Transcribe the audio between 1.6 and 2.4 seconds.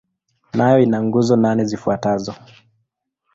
zifuatazo.